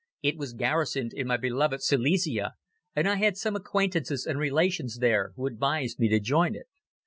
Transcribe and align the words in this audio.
It 0.23 0.35
was 0.35 0.53
garrisoned 0.53 1.13
in 1.13 1.27
my 1.27 1.37
beloved 1.37 1.83
Silesia 1.83 2.55
and 2.95 3.07
I 3.07 3.17
had 3.17 3.37
some 3.37 3.55
acquaintances 3.55 4.25
and 4.25 4.39
relations 4.39 4.97
there, 4.97 5.31
who 5.35 5.45
advised 5.45 5.99
me 5.99 6.09
to 6.09 6.19
join 6.19 6.55
it. 6.55 6.65